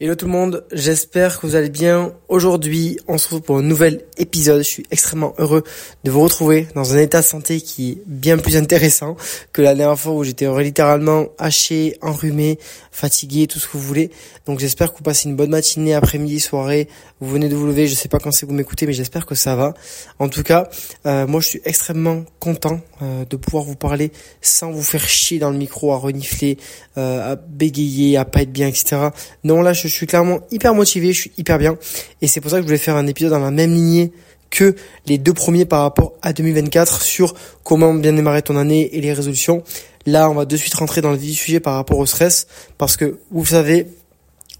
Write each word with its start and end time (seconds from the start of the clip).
Hello 0.00 0.14
tout 0.14 0.26
le 0.26 0.30
monde, 0.30 0.64
j'espère 0.70 1.40
que 1.40 1.46
vous 1.48 1.56
allez 1.56 1.70
bien. 1.70 2.12
Aujourd'hui, 2.28 3.00
on 3.08 3.18
se 3.18 3.24
retrouve 3.24 3.40
pour 3.40 3.58
un 3.58 3.62
nouvel 3.62 4.04
épisode. 4.16 4.58
Je 4.58 4.68
suis 4.68 4.86
extrêmement 4.92 5.34
heureux 5.38 5.64
de 6.04 6.10
vous 6.12 6.20
retrouver 6.20 6.68
dans 6.76 6.94
un 6.94 6.98
état 6.98 7.20
de 7.20 7.26
santé 7.26 7.60
qui 7.60 7.90
est 7.90 8.02
bien 8.06 8.38
plus 8.38 8.56
intéressant 8.56 9.16
que 9.52 9.60
la 9.60 9.74
dernière 9.74 9.98
fois 9.98 10.12
où 10.12 10.22
j'étais 10.22 10.46
littéralement 10.62 11.26
haché, 11.36 11.98
enrhumé, 12.00 12.60
fatigué, 12.92 13.48
tout 13.48 13.58
ce 13.58 13.66
que 13.66 13.72
vous 13.72 13.82
voulez. 13.82 14.12
Donc 14.46 14.60
j'espère 14.60 14.92
que 14.92 14.98
vous 14.98 15.02
passez 15.02 15.28
une 15.28 15.34
bonne 15.34 15.50
matinée, 15.50 15.94
après-midi, 15.94 16.38
soirée. 16.38 16.86
Vous 17.20 17.30
venez 17.30 17.48
de 17.48 17.56
vous 17.56 17.66
lever, 17.66 17.88
je 17.88 17.94
sais 17.94 18.08
pas 18.08 18.18
quand 18.20 18.30
c'est 18.30 18.46
que 18.46 18.50
vous 18.50 18.56
m'écoutez, 18.56 18.86
mais 18.86 18.92
j'espère 18.92 19.26
que 19.26 19.34
ça 19.34 19.56
va. 19.56 19.74
En 20.20 20.28
tout 20.28 20.44
cas, 20.44 20.68
euh, 21.04 21.26
moi 21.26 21.40
je 21.40 21.48
suis 21.48 21.60
extrêmement 21.64 22.24
content 22.38 22.80
euh, 23.02 23.24
de 23.24 23.36
pouvoir 23.36 23.64
vous 23.64 23.74
parler 23.74 24.12
sans 24.40 24.70
vous 24.70 24.82
faire 24.82 25.06
chier 25.08 25.40
dans 25.40 25.50
le 25.50 25.58
micro, 25.58 25.92
à 25.92 25.96
renifler, 25.96 26.58
euh, 26.96 27.32
à 27.32 27.36
bégayer, 27.36 28.16
à 28.16 28.24
pas 28.24 28.42
être 28.42 28.52
bien, 28.52 28.68
etc. 28.68 29.08
Non, 29.42 29.62
là 29.62 29.72
je 29.72 29.88
suis 29.88 30.06
clairement 30.06 30.40
hyper 30.52 30.74
motivé, 30.74 31.12
je 31.12 31.22
suis 31.22 31.32
hyper 31.36 31.58
bien. 31.58 31.76
Et 32.22 32.28
c'est 32.28 32.40
pour 32.40 32.52
ça 32.52 32.58
que 32.58 32.62
je 32.62 32.66
voulais 32.66 32.78
faire 32.78 32.96
un 32.96 33.06
épisode 33.08 33.32
dans 33.32 33.40
la 33.40 33.50
même 33.50 33.74
lignée 33.74 34.12
que 34.50 34.76
les 35.06 35.18
deux 35.18 35.34
premiers 35.34 35.64
par 35.64 35.82
rapport 35.82 36.14
à 36.22 36.32
2024 36.32 37.02
sur 37.02 37.34
comment 37.64 37.92
bien 37.94 38.12
démarrer 38.12 38.42
ton 38.42 38.56
année 38.56 38.96
et 38.96 39.00
les 39.00 39.12
résolutions. 39.12 39.64
Là, 40.06 40.30
on 40.30 40.34
va 40.34 40.44
de 40.44 40.56
suite 40.56 40.74
rentrer 40.74 41.00
dans 41.00 41.10
le 41.10 41.16
vif 41.16 41.32
du 41.32 41.36
sujet 41.36 41.60
par 41.60 41.74
rapport 41.74 41.98
au 41.98 42.06
stress 42.06 42.46
parce 42.78 42.96
que 42.96 43.18
vous 43.30 43.44
savez, 43.44 43.88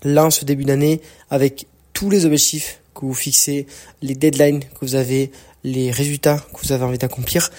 là, 0.02 0.26
en 0.26 0.30
ce 0.30 0.44
début 0.44 0.64
d'année, 0.64 1.00
avec 1.30 1.66
tous 1.98 2.10
les 2.10 2.26
objectifs 2.26 2.80
que 2.94 3.00
vous 3.00 3.12
fixez, 3.12 3.66
les 4.02 4.14
deadlines 4.14 4.60
que 4.60 4.82
vous 4.82 4.94
avez, 4.94 5.32
les 5.64 5.90
résultats 5.90 6.38
que 6.54 6.64
vous 6.64 6.70
avez 6.70 6.84
envie 6.84 6.96
d'accomplir, 6.96 7.50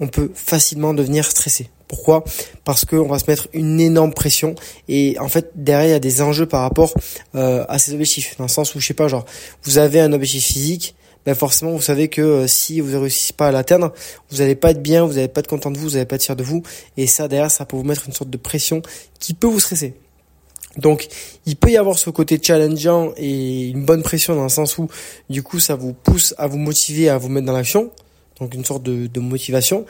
on 0.00 0.08
peut 0.08 0.32
facilement 0.34 0.94
devenir 0.94 1.24
stressé. 1.24 1.70
Pourquoi? 1.86 2.24
Parce 2.64 2.84
qu'on 2.84 3.06
va 3.06 3.20
se 3.20 3.30
mettre 3.30 3.46
une 3.52 3.80
énorme 3.80 4.12
pression 4.12 4.56
et 4.88 5.16
en 5.20 5.28
fait 5.28 5.52
derrière 5.54 5.86
il 5.86 5.92
y 5.92 5.94
a 5.94 6.00
des 6.00 6.22
enjeux 6.22 6.46
par 6.46 6.62
rapport 6.62 6.92
euh, 7.36 7.64
à 7.68 7.78
ces 7.78 7.92
objectifs. 7.94 8.36
Dans 8.36 8.46
le 8.46 8.50
sens 8.50 8.74
où 8.74 8.80
je 8.80 8.86
sais 8.88 8.94
pas, 8.94 9.06
genre 9.06 9.26
vous 9.62 9.78
avez 9.78 10.00
un 10.00 10.12
objectif 10.12 10.44
physique, 10.44 10.96
ben 11.24 11.36
forcément 11.36 11.70
vous 11.70 11.80
savez 11.80 12.08
que 12.08 12.20
euh, 12.20 12.46
si 12.48 12.80
vous 12.80 12.90
ne 12.90 12.96
réussissez 12.96 13.32
pas 13.32 13.46
à 13.46 13.52
l'atteindre, 13.52 13.92
vous 14.28 14.38
n'allez 14.38 14.56
pas 14.56 14.72
être 14.72 14.82
bien, 14.82 15.04
vous 15.04 15.12
n'allez 15.12 15.28
pas 15.28 15.38
être 15.38 15.46
content 15.46 15.70
de 15.70 15.78
vous, 15.78 15.90
vous 15.90 15.94
n'allez 15.94 16.04
pas 16.06 16.16
être 16.16 16.24
fier 16.24 16.34
de 16.34 16.42
vous 16.42 16.64
et 16.96 17.06
ça 17.06 17.28
derrière 17.28 17.52
ça 17.52 17.64
peut 17.64 17.76
vous 17.76 17.84
mettre 17.84 18.08
une 18.08 18.12
sorte 18.12 18.30
de 18.30 18.38
pression 18.38 18.82
qui 19.20 19.34
peut 19.34 19.46
vous 19.46 19.60
stresser. 19.60 19.94
Donc, 20.76 21.08
il 21.46 21.56
peut 21.56 21.70
y 21.70 21.76
avoir 21.76 21.98
ce 21.98 22.10
côté 22.10 22.38
challengeant 22.42 23.12
et 23.16 23.68
une 23.68 23.84
bonne 23.84 24.02
pression 24.02 24.34
dans 24.34 24.44
le 24.44 24.48
sens 24.48 24.78
où, 24.78 24.88
du 25.30 25.42
coup, 25.42 25.60
ça 25.60 25.76
vous 25.76 25.92
pousse 25.92 26.34
à 26.38 26.46
vous 26.46 26.58
motiver, 26.58 27.08
à 27.08 27.18
vous 27.18 27.28
mettre 27.28 27.46
dans 27.46 27.52
l'action 27.52 27.90
donc 28.40 28.54
une 28.54 28.64
sorte 28.64 28.82
de, 28.82 29.06
de, 29.06 29.20
motivation, 29.20 29.86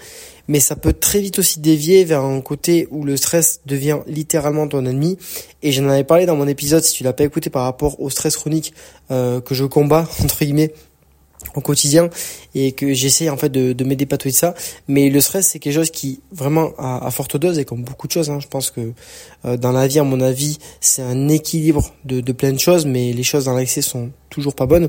mais 0.48 0.60
ça 0.60 0.76
peut 0.76 0.92
très 0.92 1.20
vite 1.20 1.38
aussi 1.38 1.60
dévier 1.60 2.04
vers 2.04 2.22
un 2.22 2.40
côté 2.40 2.86
où 2.90 3.04
le 3.04 3.16
stress 3.16 3.60
devient 3.64 4.00
littéralement 4.06 4.68
ton 4.68 4.84
ennemi. 4.84 5.16
Et 5.62 5.72
j'en 5.72 5.88
avais 5.88 6.04
parlé 6.04 6.26
dans 6.26 6.36
mon 6.36 6.46
épisode, 6.46 6.82
si 6.82 6.92
tu 6.92 7.04
l'as 7.04 7.14
pas 7.14 7.24
écouté, 7.24 7.48
par 7.48 7.64
rapport 7.64 8.00
au 8.00 8.10
stress 8.10 8.36
chronique 8.36 8.74
euh, 9.10 9.40
que 9.40 9.54
je 9.54 9.64
combats 9.64 10.08
entre 10.22 10.44
guillemets 10.44 10.72
au 11.54 11.60
quotidien 11.60 12.10
et 12.54 12.72
que 12.72 12.92
j'essaie 12.92 13.28
en 13.28 13.36
fait 13.36 13.48
de, 13.48 13.72
de 13.72 13.84
m'aider 13.84 14.06
de 14.06 14.30
ça. 14.30 14.54
Mais 14.88 15.10
le 15.10 15.20
stress 15.20 15.48
c'est 15.48 15.58
quelque 15.58 15.74
chose 15.74 15.90
qui 15.90 16.20
vraiment 16.32 16.72
à, 16.78 17.10
forte 17.10 17.36
dose 17.36 17.58
et 17.58 17.64
comme 17.64 17.82
beaucoup 17.82 18.06
de 18.06 18.12
choses 18.12 18.30
hein, 18.30 18.38
je 18.40 18.46
pense 18.46 18.70
que 18.70 18.92
euh, 19.44 19.56
dans 19.56 19.72
la 19.72 19.86
vie 19.86 19.98
à 19.98 20.04
mon 20.04 20.20
avis 20.20 20.58
c'est 20.80 21.02
un 21.02 21.28
équilibre 21.28 21.92
de, 22.04 22.20
de 22.20 22.32
plein 22.32 22.52
de 22.52 22.58
choses 22.58 22.86
mais 22.86 23.12
les 23.12 23.22
choses 23.22 23.44
dans 23.44 23.56
l'excès 23.56 23.82
sont 23.82 24.10
toujours 24.30 24.54
pas 24.54 24.66
bonnes. 24.66 24.88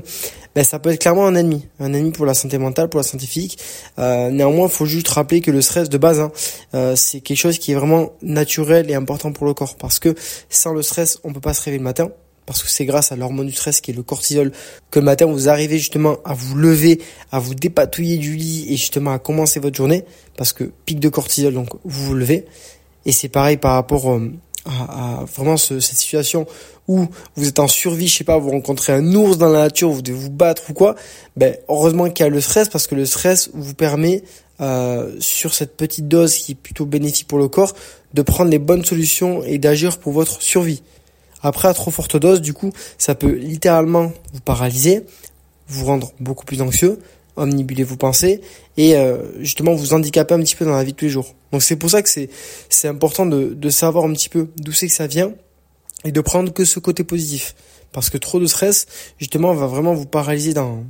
Ben 0.54 0.64
ça 0.64 0.78
peut 0.78 0.90
être 0.90 1.00
clairement 1.00 1.26
un 1.26 1.34
ennemi. 1.34 1.68
Un 1.78 1.92
ennemi 1.92 2.10
pour 2.10 2.26
la 2.26 2.34
santé 2.34 2.58
mentale 2.58 2.88
pour 2.88 2.98
la 2.98 3.04
santé 3.04 3.26
physique. 3.26 3.58
Euh, 3.98 4.30
néanmoins 4.30 4.68
faut 4.68 4.86
juste 4.86 5.08
rappeler 5.08 5.40
que 5.40 5.50
le 5.50 5.60
stress 5.62 5.88
de 5.88 5.98
base 5.98 6.20
hein, 6.20 6.32
euh, 6.74 6.96
c'est 6.96 7.20
quelque 7.20 7.38
chose 7.38 7.58
qui 7.58 7.72
est 7.72 7.74
vraiment 7.74 8.12
naturel 8.22 8.90
et 8.90 8.94
important 8.94 9.32
pour 9.32 9.46
le 9.46 9.54
corps. 9.54 9.76
Parce 9.76 9.98
que 9.98 10.14
sans 10.50 10.72
le 10.72 10.82
stress 10.82 11.18
on 11.24 11.32
peut 11.32 11.40
pas 11.40 11.54
se 11.54 11.62
réveiller 11.62 11.78
le 11.78 11.84
matin 11.84 12.10
parce 12.46 12.62
que 12.62 12.70
c'est 12.70 12.86
grâce 12.86 13.12
à 13.12 13.16
l'hormone 13.16 13.46
du 13.46 13.52
stress 13.52 13.80
qui 13.80 13.90
est 13.90 13.94
le 13.94 14.02
cortisol 14.02 14.52
que 14.90 14.98
le 14.98 15.04
matin 15.04 15.26
vous 15.26 15.48
arrivez 15.48 15.78
justement 15.78 16.16
à 16.24 16.32
vous 16.32 16.56
lever, 16.56 17.00
à 17.32 17.38
vous 17.38 17.54
dépatouiller 17.54 18.16
du 18.16 18.34
lit 18.36 18.66
et 18.68 18.76
justement 18.76 19.12
à 19.12 19.18
commencer 19.18 19.60
votre 19.60 19.76
journée 19.76 20.04
parce 20.36 20.52
que 20.52 20.64
pic 20.84 21.00
de 21.00 21.08
cortisol 21.08 21.52
donc 21.52 21.68
vous 21.84 22.06
vous 22.06 22.14
levez 22.14 22.46
et 23.04 23.12
c'est 23.12 23.28
pareil 23.28 23.56
par 23.56 23.74
rapport 23.74 24.10
euh, 24.10 24.32
à, 24.66 25.24
vraiment 25.34 25.56
cette 25.56 25.80
situation 25.80 26.46
où 26.88 27.06
vous 27.36 27.48
êtes 27.48 27.58
en 27.58 27.68
survie, 27.68 28.08
je 28.08 28.18
sais 28.18 28.24
pas, 28.24 28.38
vous 28.38 28.50
rencontrez 28.50 28.92
un 28.92 29.14
ours 29.14 29.38
dans 29.38 29.48
la 29.48 29.60
nature, 29.60 29.90
vous 29.90 30.02
devez 30.02 30.18
vous 30.18 30.30
battre 30.30 30.62
ou 30.70 30.72
quoi, 30.72 30.94
ben 31.36 31.56
heureusement 31.68 32.08
qu'il 32.10 32.24
y 32.24 32.26
a 32.26 32.30
le 32.30 32.40
stress 32.40 32.68
parce 32.68 32.86
que 32.86 32.94
le 32.94 33.06
stress 33.06 33.50
vous 33.54 33.74
permet 33.74 34.22
euh, 34.60 35.14
sur 35.20 35.54
cette 35.54 35.76
petite 35.76 36.08
dose 36.08 36.34
qui 36.34 36.52
est 36.52 36.56
plutôt 36.56 36.86
bénéfique 36.86 37.28
pour 37.28 37.38
le 37.38 37.48
corps 37.48 37.74
de 38.14 38.22
prendre 38.22 38.50
les 38.50 38.58
bonnes 38.58 38.84
solutions 38.84 39.42
et 39.44 39.58
d'agir 39.58 39.98
pour 39.98 40.12
votre 40.12 40.40
survie. 40.42 40.82
Après, 41.42 41.68
à 41.68 41.74
trop 41.74 41.90
forte 41.90 42.16
dose, 42.16 42.40
du 42.40 42.52
coup, 42.52 42.72
ça 42.98 43.14
peut 43.14 43.32
littéralement 43.32 44.12
vous 44.32 44.40
paralyser, 44.40 45.04
vous 45.68 45.84
rendre 45.84 46.12
beaucoup 46.20 46.44
plus 46.44 46.62
anxieux, 46.62 46.98
omnibuler 47.36 47.84
vos 47.84 47.96
pensées 47.96 48.40
et 48.76 48.96
euh, 48.96 49.18
justement 49.40 49.74
vous 49.74 49.92
handicaper 49.92 50.34
un 50.34 50.40
petit 50.40 50.56
peu 50.56 50.64
dans 50.64 50.74
la 50.74 50.84
vie 50.84 50.92
de 50.92 50.96
tous 50.96 51.04
les 51.04 51.10
jours. 51.10 51.34
Donc 51.52 51.62
c'est 51.62 51.76
pour 51.76 51.90
ça 51.90 52.02
que 52.02 52.08
c'est 52.08 52.88
important 52.88 53.26
de, 53.26 53.52
de 53.54 53.70
savoir 53.70 54.04
un 54.04 54.12
petit 54.12 54.28
peu 54.28 54.48
d'où 54.56 54.72
c'est 54.72 54.86
que 54.86 54.94
ça 54.94 55.06
vient 55.06 55.32
et 56.04 56.12
de 56.12 56.20
prendre 56.20 56.52
que 56.52 56.64
ce 56.64 56.78
côté 56.78 57.04
positif. 57.04 57.54
Parce 57.92 58.10
que 58.10 58.18
trop 58.18 58.40
de 58.40 58.46
stress, 58.46 58.86
justement, 59.18 59.54
va 59.54 59.66
vraiment 59.66 59.94
vous 59.94 60.06
paralyser 60.06 60.52
dans 60.52 60.84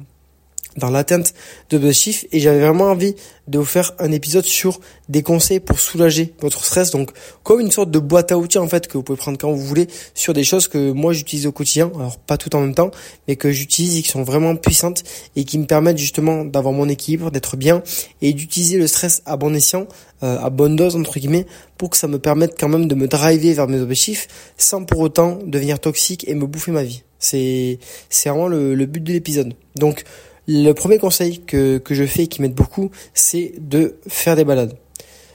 dans 0.76 0.90
l'atteinte 0.90 1.34
d'objectifs 1.70 2.26
et 2.32 2.40
j'avais 2.40 2.60
vraiment 2.60 2.86
envie 2.86 3.14
de 3.48 3.58
vous 3.58 3.64
faire 3.64 3.92
un 3.98 4.10
épisode 4.12 4.44
sur 4.44 4.80
des 5.08 5.22
conseils 5.22 5.60
pour 5.60 5.78
soulager 5.78 6.34
votre 6.40 6.64
stress. 6.64 6.90
Donc 6.90 7.10
comme 7.42 7.60
une 7.60 7.70
sorte 7.70 7.90
de 7.90 7.98
boîte 7.98 8.32
à 8.32 8.38
outils 8.38 8.58
en 8.58 8.68
fait 8.68 8.88
que 8.88 8.98
vous 8.98 9.02
pouvez 9.02 9.18
prendre 9.18 9.38
quand 9.38 9.52
vous 9.52 9.62
voulez 9.62 9.86
sur 10.14 10.32
des 10.32 10.44
choses 10.44 10.68
que 10.68 10.92
moi 10.92 11.12
j'utilise 11.12 11.46
au 11.46 11.52
quotidien. 11.52 11.90
Alors 11.96 12.18
pas 12.18 12.36
tout 12.36 12.54
en 12.56 12.60
même 12.60 12.74
temps 12.74 12.90
mais 13.28 13.36
que 13.36 13.50
j'utilise 13.52 13.98
et 13.98 14.02
qui 14.02 14.08
sont 14.08 14.22
vraiment 14.22 14.56
puissantes 14.56 15.04
et 15.36 15.44
qui 15.44 15.58
me 15.58 15.66
permettent 15.66 15.98
justement 15.98 16.44
d'avoir 16.44 16.74
mon 16.74 16.88
équilibre 16.88 17.30
d'être 17.30 17.56
bien 17.56 17.82
et 18.22 18.32
d'utiliser 18.32 18.78
le 18.78 18.86
stress 18.86 19.22
à 19.26 19.36
bon 19.36 19.54
escient 19.54 19.86
euh, 20.22 20.38
à 20.38 20.50
bonne 20.50 20.76
dose 20.76 20.96
entre 20.96 21.18
guillemets 21.18 21.46
pour 21.78 21.90
que 21.90 21.96
ça 21.96 22.08
me 22.08 22.18
permette 22.18 22.58
quand 22.58 22.68
même 22.68 22.88
de 22.88 22.94
me 22.94 23.06
driver 23.06 23.52
vers 23.52 23.68
mes 23.68 23.80
objectifs 23.80 24.28
sans 24.56 24.84
pour 24.84 25.00
autant 25.00 25.38
devenir 25.44 25.78
toxique 25.78 26.26
et 26.28 26.34
me 26.34 26.46
bouffer 26.46 26.72
ma 26.72 26.82
vie. 26.82 27.02
C'est 27.18 27.78
c'est 28.08 28.28
vraiment 28.28 28.48
le, 28.48 28.74
le 28.74 28.86
but 28.86 29.02
de 29.02 29.12
l'épisode. 29.12 29.54
Donc 29.76 30.04
le 30.48 30.72
premier 30.72 30.98
conseil 30.98 31.40
que, 31.40 31.78
que 31.78 31.94
je 31.94 32.04
fais 32.04 32.24
et 32.24 32.26
qui 32.26 32.42
m'aide 32.42 32.54
beaucoup, 32.54 32.90
c'est 33.14 33.54
de 33.58 33.96
faire 34.08 34.36
des 34.36 34.44
balades. 34.44 34.76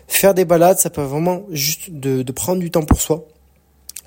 Faire 0.07 0.33
des 0.33 0.45
balades, 0.45 0.79
ça 0.79 0.89
peut 0.89 1.01
vraiment 1.01 1.44
juste 1.51 1.91
de, 1.91 2.22
de 2.22 2.31
prendre 2.31 2.59
du 2.59 2.72
temps 2.72 2.83
pour 2.83 2.99
soi, 2.99 3.27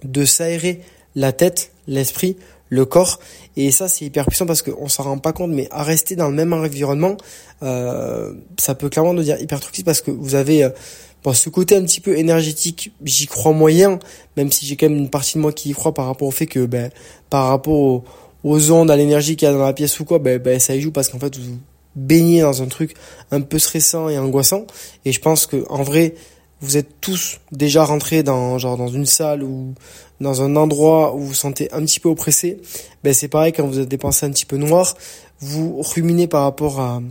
de 0.03 0.25
s'aérer 0.25 0.81
la 1.15 1.33
tête, 1.33 1.73
l'esprit, 1.87 2.37
le 2.69 2.85
corps. 2.85 3.21
Et 3.57 3.71
ça, 3.71 3.89
c'est 3.89 4.05
hyper 4.05 4.27
puissant 4.27 4.47
parce 4.47 4.63
qu'on 4.63 4.89
s'en 4.89 5.05
rend 5.05 5.19
pas 5.19 5.33
compte, 5.33 5.51
mais 5.51 5.69
à 5.71 5.83
rester 5.83 6.17
dans 6.17 6.29
le 6.29 6.35
même 6.35 6.53
environnement, 6.53 7.17
euh, 7.63 8.35
ça 8.59 8.75
peut 8.75 8.89
clairement 8.89 9.15
devenir 9.15 9.41
hyper 9.41 9.61
toxique 9.61 9.85
parce 9.85 10.01
que 10.01 10.11
vous 10.11 10.35
avez 10.35 10.65
euh, 10.65 10.71
bon, 11.23 11.33
ce 11.33 11.49
côté 11.49 11.77
un 11.77 11.83
petit 11.83 12.01
peu 12.01 12.19
énergétique, 12.19 12.93
j'y 13.05 13.27
crois 13.27 13.53
moyen, 13.53 13.99
même 14.37 14.51
si 14.51 14.67
j'ai 14.67 14.77
quand 14.77 14.89
même 14.89 14.99
une 14.99 15.11
partie 15.11 15.35
de 15.35 15.43
moi 15.43 15.53
qui 15.53 15.71
y 15.71 15.73
croit 15.73 15.95
par 15.95 16.07
rapport 16.07 16.29
au 16.29 16.33
fait 16.33 16.47
que 16.47 16.67
ben, 16.67 16.91
par 17.31 17.49
rapport 17.49 17.75
au 17.75 18.05
aux 18.45 18.71
ondes, 18.71 18.91
à 18.91 18.97
l'énergie 18.97 19.37
qu'il 19.37 19.47
y 19.47 19.51
a 19.51 19.55
dans 19.55 19.65
la 19.65 19.73
pièce 19.73 19.99
ou 19.99 20.05
quoi, 20.05 20.19
ben, 20.19 20.39
ben 20.39 20.61
ça 20.61 20.77
y 20.77 20.81
joue 20.81 20.93
parce 20.93 21.09
qu'en 21.09 21.19
fait 21.19 21.37
vous 21.37 21.59
baignez 21.97 22.43
dans 22.43 22.63
un 22.63 22.67
truc 22.67 22.95
un 23.31 23.41
peu 23.41 23.59
stressant 23.59 24.09
et 24.09 24.19
angoissant. 24.19 24.67
Et 25.05 25.13
je 25.13 25.21
pense 25.21 25.47
que 25.47 25.65
en 25.69 25.83
vrai, 25.83 26.15
vous 26.61 26.77
êtes 26.77 27.01
tous 27.01 27.41
déjà 27.53 27.85
rentrés 27.85 28.23
dans 28.23 28.59
genre 28.59 28.77
dans 28.77 28.89
une 28.89 29.07
salle 29.07 29.43
ou 29.43 29.75
dans 30.21 30.43
un 30.43 30.57
endroit 30.57 31.15
où 31.15 31.21
vous 31.21 31.27
vous 31.29 31.35
sentez 31.35 31.73
un 31.73 31.81
petit 31.81 32.01
peu 32.01 32.09
oppressé. 32.09 32.59
Ben 33.03 33.13
c'est 33.13 33.29
pareil 33.29 33.53
quand 33.53 33.67
vous 33.67 33.81
êtes 33.81 33.89
des 33.89 33.99
pensées 33.99 34.27
un 34.27 34.31
petit 34.31 34.47
peu 34.47 34.57
noires, 34.57 34.95
vous 35.41 35.83
ruminez 35.83 36.27
par 36.27 36.43
rapport 36.43 36.81
à 36.81 37.03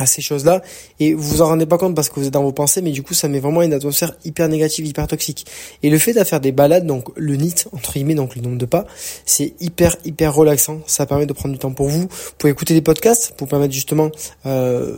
à 0.00 0.06
ces 0.06 0.22
choses-là. 0.22 0.62
Et 0.98 1.14
vous 1.14 1.22
vous 1.22 1.42
en 1.42 1.46
rendez 1.46 1.66
pas 1.66 1.78
compte 1.78 1.94
parce 1.94 2.08
que 2.08 2.18
vous 2.18 2.26
êtes 2.26 2.32
dans 2.32 2.42
vos 2.42 2.52
pensées 2.52 2.82
mais 2.82 2.90
du 2.90 3.02
coup 3.02 3.14
ça 3.14 3.28
met 3.28 3.40
vraiment 3.40 3.62
une 3.62 3.72
atmosphère 3.72 4.14
hyper 4.24 4.48
négative 4.48 4.86
hyper 4.86 5.06
toxique. 5.06 5.46
Et 5.82 5.90
le 5.90 5.98
fait 5.98 6.12
de 6.12 6.24
faire 6.24 6.40
des 6.40 6.52
balades 6.52 6.86
donc 6.86 7.08
le 7.16 7.36
NIT 7.36 7.66
entre 7.72 7.92
guillemets 7.92 8.14
donc 8.14 8.36
le 8.36 8.42
nombre 8.42 8.58
de 8.58 8.66
pas 8.66 8.86
c'est 9.26 9.54
hyper 9.60 9.96
hyper 10.04 10.34
relaxant. 10.34 10.80
Ça 10.86 11.06
permet 11.06 11.26
de 11.26 11.32
prendre 11.32 11.52
du 11.52 11.58
temps 11.58 11.72
pour 11.72 11.88
vous. 11.88 12.02
Vous 12.02 12.34
pouvez 12.38 12.50
écouter 12.50 12.74
des 12.74 12.82
podcasts 12.82 13.34
pour 13.36 13.48
permettre 13.48 13.74
justement 13.74 14.10
euh, 14.46 14.96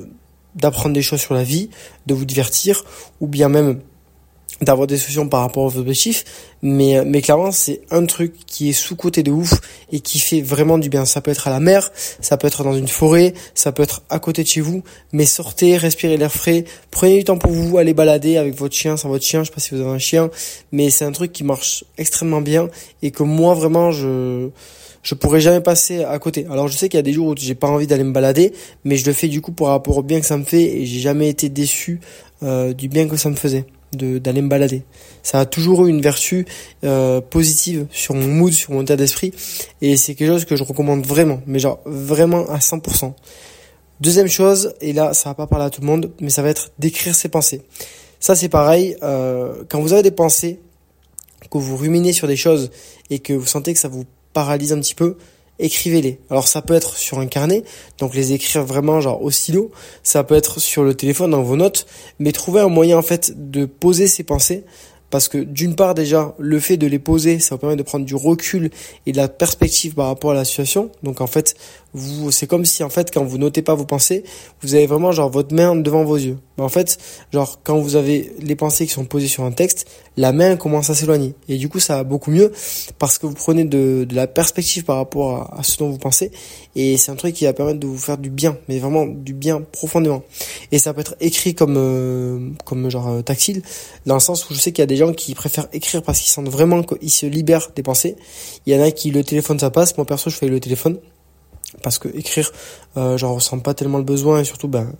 d'apprendre 0.54 0.94
des 0.94 1.02
choses 1.02 1.20
sur 1.20 1.34
la 1.34 1.42
vie 1.42 1.70
de 2.06 2.14
vous 2.14 2.24
divertir 2.24 2.84
ou 3.20 3.26
bien 3.26 3.48
même 3.48 3.80
d'avoir 4.62 4.86
des 4.86 4.96
solutions 4.96 5.28
par 5.28 5.40
rapport 5.40 5.64
aux 5.64 5.76
objectifs, 5.76 6.24
mais, 6.62 7.04
mais 7.04 7.20
clairement, 7.20 7.50
c'est 7.50 7.82
un 7.90 8.06
truc 8.06 8.32
qui 8.46 8.70
est 8.70 8.72
sous-côté 8.72 9.22
de 9.22 9.30
ouf 9.30 9.60
et 9.90 10.00
qui 10.00 10.18
fait 10.20 10.40
vraiment 10.40 10.78
du 10.78 10.88
bien. 10.88 11.04
Ça 11.04 11.20
peut 11.20 11.30
être 11.32 11.48
à 11.48 11.50
la 11.50 11.60
mer, 11.60 11.90
ça 12.20 12.36
peut 12.36 12.46
être 12.46 12.62
dans 12.62 12.74
une 12.74 12.88
forêt, 12.88 13.34
ça 13.54 13.72
peut 13.72 13.82
être 13.82 14.02
à 14.08 14.18
côté 14.18 14.42
de 14.42 14.48
chez 14.48 14.60
vous, 14.60 14.82
mais 15.12 15.26
sortez, 15.26 15.76
respirez 15.76 16.16
l'air 16.16 16.32
frais, 16.32 16.64
prenez 16.90 17.18
du 17.18 17.24
temps 17.24 17.38
pour 17.38 17.50
vous, 17.50 17.78
allez 17.78 17.92
balader 17.92 18.36
avec 18.36 18.54
votre 18.54 18.74
chien, 18.74 18.96
sans 18.96 19.08
votre 19.08 19.24
chien, 19.24 19.42
je 19.42 19.48
sais 19.48 19.54
pas 19.54 19.60
si 19.60 19.74
vous 19.74 19.80
avez 19.80 19.90
un 19.90 19.98
chien, 19.98 20.30
mais 20.70 20.90
c'est 20.90 21.04
un 21.04 21.12
truc 21.12 21.32
qui 21.32 21.44
marche 21.44 21.84
extrêmement 21.98 22.40
bien 22.40 22.68
et 23.02 23.10
que 23.10 23.24
moi, 23.24 23.54
vraiment, 23.54 23.90
je, 23.90 24.48
je 25.02 25.14
pourrais 25.14 25.40
jamais 25.40 25.60
passer 25.60 26.04
à 26.04 26.18
côté. 26.18 26.46
Alors 26.50 26.68
je 26.68 26.76
sais 26.76 26.88
qu'il 26.88 26.98
y 26.98 27.00
a 27.00 27.02
des 27.02 27.12
jours 27.12 27.28
où 27.28 27.34
j'ai 27.36 27.54
pas 27.54 27.68
envie 27.68 27.86
d'aller 27.86 28.04
me 28.04 28.12
balader, 28.12 28.52
mais 28.84 28.96
je 28.96 29.06
le 29.06 29.12
fais 29.12 29.28
du 29.28 29.40
coup 29.40 29.52
pour 29.52 29.68
rapport 29.68 29.96
au 29.96 30.02
bien 30.02 30.20
que 30.20 30.26
ça 30.26 30.36
me 30.36 30.44
fait 30.44 30.62
et 30.62 30.86
j'ai 30.86 31.00
jamais 31.00 31.28
été 31.28 31.48
déçu 31.48 32.00
euh, 32.42 32.72
du 32.72 32.88
bien 32.88 33.08
que 33.08 33.16
ça 33.16 33.28
me 33.28 33.36
faisait. 33.36 33.64
D'aller 33.92 34.42
me 34.42 34.48
balader. 34.48 34.82
Ça 35.22 35.40
a 35.40 35.46
toujours 35.46 35.86
eu 35.86 35.90
une 35.90 36.00
vertu 36.00 36.46
euh, 36.84 37.20
positive 37.20 37.86
sur 37.90 38.14
mon 38.14 38.26
mood, 38.26 38.52
sur 38.52 38.72
mon 38.72 38.82
état 38.82 38.96
d'esprit, 38.96 39.32
et 39.80 39.96
c'est 39.96 40.14
quelque 40.14 40.30
chose 40.30 40.44
que 40.44 40.56
je 40.56 40.64
recommande 40.64 41.04
vraiment, 41.06 41.40
mais 41.46 41.58
genre 41.58 41.80
vraiment 41.84 42.48
à 42.48 42.58
100%. 42.58 43.12
Deuxième 44.00 44.28
chose, 44.28 44.74
et 44.80 44.92
là 44.92 45.14
ça 45.14 45.30
va 45.30 45.34
pas 45.34 45.46
parler 45.46 45.66
à 45.66 45.70
tout 45.70 45.80
le 45.80 45.86
monde, 45.86 46.10
mais 46.20 46.30
ça 46.30 46.42
va 46.42 46.48
être 46.48 46.72
d'écrire 46.78 47.14
ses 47.14 47.28
pensées. 47.28 47.62
Ça 48.20 48.34
c'est 48.34 48.48
pareil, 48.48 48.96
euh, 49.02 49.64
quand 49.68 49.80
vous 49.80 49.92
avez 49.92 50.02
des 50.02 50.10
pensées, 50.10 50.58
que 51.50 51.58
vous 51.58 51.76
ruminez 51.76 52.12
sur 52.12 52.26
des 52.26 52.36
choses 52.36 52.70
et 53.10 53.18
que 53.18 53.32
vous 53.32 53.46
sentez 53.46 53.72
que 53.72 53.78
ça 53.78 53.88
vous 53.88 54.04
paralyse 54.32 54.72
un 54.72 54.80
petit 54.80 54.94
peu, 54.94 55.16
écrivez-les. 55.62 56.20
Alors 56.30 56.48
ça 56.48 56.60
peut 56.60 56.74
être 56.74 56.96
sur 56.96 57.18
un 57.18 57.26
carnet, 57.26 57.62
donc 57.98 58.14
les 58.14 58.32
écrire 58.32 58.64
vraiment 58.64 59.00
genre 59.00 59.22
au 59.22 59.30
stylo, 59.30 59.70
ça 60.02 60.24
peut 60.24 60.34
être 60.34 60.60
sur 60.60 60.82
le 60.82 60.94
téléphone 60.94 61.30
dans 61.30 61.42
vos 61.42 61.56
notes, 61.56 61.86
mais 62.18 62.32
trouvez 62.32 62.60
un 62.60 62.68
moyen 62.68 62.98
en 62.98 63.02
fait 63.02 63.50
de 63.50 63.64
poser 63.64 64.06
ses 64.06 64.24
pensées 64.24 64.64
parce 65.12 65.28
que 65.28 65.36
d'une 65.36 65.76
part 65.76 65.94
déjà 65.94 66.34
le 66.38 66.58
fait 66.58 66.78
de 66.78 66.86
les 66.86 66.98
poser 66.98 67.38
ça 67.38 67.54
vous 67.54 67.58
permet 67.58 67.76
de 67.76 67.82
prendre 67.82 68.06
du 68.06 68.14
recul 68.14 68.70
et 69.04 69.12
de 69.12 69.18
la 69.18 69.28
perspective 69.28 69.94
par 69.94 70.06
rapport 70.06 70.30
à 70.30 70.34
la 70.34 70.46
situation. 70.46 70.90
Donc 71.02 71.20
en 71.20 71.26
fait 71.26 71.54
vous 71.92 72.30
c'est 72.30 72.46
comme 72.46 72.64
si 72.64 72.82
en 72.82 72.88
fait 72.88 73.12
quand 73.12 73.22
vous 73.22 73.36
notez 73.36 73.60
pas 73.60 73.74
vos 73.74 73.84
pensées 73.84 74.24
vous 74.62 74.74
avez 74.74 74.86
vraiment 74.86 75.12
genre 75.12 75.28
votre 75.28 75.54
main 75.54 75.76
devant 75.76 76.02
vos 76.02 76.16
yeux. 76.16 76.38
Mais 76.56 76.64
en 76.64 76.70
fait 76.70 76.98
genre 77.30 77.60
quand 77.62 77.78
vous 77.78 77.94
avez 77.96 78.32
les 78.40 78.56
pensées 78.56 78.86
qui 78.86 78.94
sont 78.94 79.04
posées 79.04 79.28
sur 79.28 79.44
un 79.44 79.52
texte 79.52 79.86
la 80.16 80.32
main 80.32 80.56
commence 80.56 80.88
à 80.88 80.94
s'éloigner. 80.94 81.34
Et 81.48 81.58
du 81.58 81.68
coup 81.68 81.78
ça 81.78 81.96
va 81.96 82.04
beaucoup 82.04 82.30
mieux 82.30 82.50
parce 82.98 83.18
que 83.18 83.26
vous 83.26 83.34
prenez 83.34 83.64
de, 83.64 84.06
de 84.08 84.14
la 84.14 84.26
perspective 84.26 84.84
par 84.84 84.96
rapport 84.96 85.52
à, 85.52 85.62
ce 85.62 85.76
dont 85.76 85.90
vous 85.90 85.98
pensez. 85.98 86.30
Et 86.74 86.96
c'est 86.96 87.12
un 87.12 87.16
truc 87.16 87.34
qui 87.34 87.44
va 87.44 87.52
permettre 87.52 87.80
de 87.80 87.86
vous 87.86 87.98
faire 87.98 88.16
du 88.16 88.30
bien 88.30 88.56
mais 88.66 88.78
vraiment 88.78 89.04
du 89.04 89.34
bien 89.34 89.60
profondément. 89.60 90.22
Et 90.70 90.78
ça 90.78 90.94
peut 90.94 91.02
être 91.02 91.16
écrit 91.20 91.54
comme 91.54 91.74
euh, 91.76 92.48
comme 92.64 92.90
genre 92.90 93.08
euh, 93.08 93.20
tactile 93.20 93.62
dans 94.06 94.14
le 94.14 94.20
sens 94.20 94.48
où 94.48 94.54
je 94.54 94.58
sais 94.58 94.72
qu'il 94.72 94.80
y 94.80 94.84
a 94.84 94.86
des 94.86 95.01
qui 95.10 95.34
préfèrent 95.34 95.66
écrire 95.72 96.04
parce 96.04 96.20
qu'ils 96.20 96.30
sentent 96.30 96.48
vraiment 96.48 96.84
qu'ils 96.84 97.10
se 97.10 97.26
libèrent 97.26 97.70
des 97.74 97.82
pensées. 97.82 98.14
Il 98.66 98.72
y 98.72 98.78
en 98.78 98.82
a 98.82 98.92
qui 98.92 99.10
le 99.10 99.24
téléphone 99.24 99.58
ça 99.58 99.70
passe. 99.70 99.96
Moi 99.96 100.06
perso 100.06 100.30
je 100.30 100.36
fais 100.36 100.46
le 100.46 100.60
téléphone 100.60 100.98
parce 101.82 101.98
que 101.98 102.08
écrire 102.08 102.50
euh, 102.96 103.16
j'en 103.16 103.34
ressens 103.34 103.58
pas 103.60 103.74
tellement 103.74 103.98
le 103.98 104.04
besoin 104.04 104.40
et 104.40 104.44
surtout 104.44 104.68
ben 104.68 104.92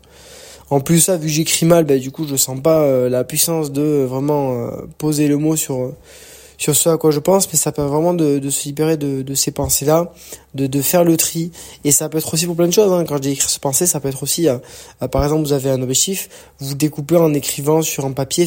en 0.70 0.80
plus 0.80 1.00
ça 1.00 1.16
vu 1.16 1.26
que 1.26 1.32
j'écris 1.32 1.66
mal 1.66 1.84
ben 1.84 2.00
du 2.00 2.10
coup 2.10 2.26
je 2.26 2.36
sens 2.36 2.60
pas 2.60 2.80
euh, 2.80 3.08
la 3.08 3.24
puissance 3.24 3.72
de 3.72 4.04
vraiment 4.08 4.54
euh, 4.54 4.70
poser 4.98 5.28
le 5.28 5.36
mot 5.36 5.56
sur 5.56 5.92
sur 6.58 6.76
ce 6.76 6.88
à 6.88 6.96
quoi 6.96 7.10
je 7.10 7.18
pense. 7.18 7.52
Mais 7.52 7.58
ça 7.58 7.72
permet 7.72 7.90
vraiment 7.90 8.14
de, 8.14 8.48
se 8.48 8.64
libérer 8.66 8.96
de, 8.96 9.34
ces 9.34 9.50
pensées 9.50 9.84
là 9.84 10.12
de, 10.54 10.68
de 10.68 10.80
faire 10.80 11.02
le 11.02 11.16
tri. 11.16 11.50
Et 11.82 11.90
ça 11.90 12.08
peut 12.08 12.18
être 12.18 12.32
aussi 12.32 12.46
pour 12.46 12.54
plein 12.54 12.68
de 12.68 12.72
choses 12.72 12.92
hein. 12.92 13.04
quand 13.06 13.16
je 13.16 13.22
dis 13.22 13.30
écrire 13.30 13.50
ce 13.50 13.58
pensée 13.58 13.86
ça 13.86 14.00
peut 14.00 14.08
être 14.08 14.22
aussi 14.22 14.46
par 15.10 15.24
exemple 15.24 15.42
vous 15.42 15.52
avez 15.52 15.70
un 15.70 15.82
objectif 15.82 16.28
vous 16.60 16.74
découpez 16.74 17.16
en 17.16 17.34
écrivant 17.34 17.82
sur 17.82 18.04
un 18.04 18.12
papier 18.12 18.46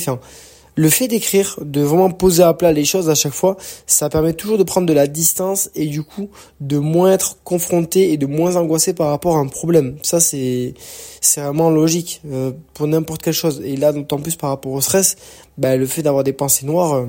le 0.75 0.89
fait 0.89 1.07
d'écrire, 1.07 1.57
de 1.61 1.81
vraiment 1.81 2.11
poser 2.11 2.43
à 2.43 2.53
plat 2.53 2.71
les 2.71 2.85
choses 2.85 3.09
à 3.09 3.15
chaque 3.15 3.33
fois, 3.33 3.55
ça 3.87 4.09
permet 4.09 4.33
toujours 4.33 4.57
de 4.57 4.63
prendre 4.63 4.87
de 4.87 4.93
la 4.93 5.07
distance 5.07 5.69
et 5.73 5.87
du 5.87 6.03
coup 6.03 6.29
de 6.59 6.77
moins 6.77 7.13
être 7.13 7.37
confronté 7.43 8.11
et 8.11 8.17
de 8.17 8.25
moins 8.25 8.55
angoissé 8.57 8.93
par 8.93 9.09
rapport 9.09 9.37
à 9.37 9.39
un 9.39 9.47
problème. 9.47 9.97
Ça 10.03 10.19
c'est 10.19 10.73
c'est 11.21 11.41
vraiment 11.41 11.69
logique 11.69 12.21
euh, 12.29 12.51
pour 12.73 12.87
n'importe 12.87 13.21
quelle 13.21 13.33
chose. 13.33 13.61
Et 13.63 13.77
là 13.77 13.93
d'autant 13.93 14.19
plus 14.19 14.35
par 14.35 14.49
rapport 14.49 14.73
au 14.73 14.81
stress, 14.81 15.15
bah, 15.57 15.75
le 15.77 15.85
fait 15.85 16.01
d'avoir 16.01 16.23
des 16.23 16.33
pensées 16.33 16.65
noires, 16.65 16.93
euh, 16.93 17.05